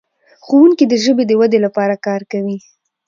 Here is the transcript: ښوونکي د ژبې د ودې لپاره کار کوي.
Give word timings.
ښوونکي 0.45 0.85
د 0.87 0.93
ژبې 1.03 1.23
د 1.27 1.31
ودې 1.39 1.59
لپاره 1.65 1.95
کار 2.05 2.21
کوي. 2.31 2.57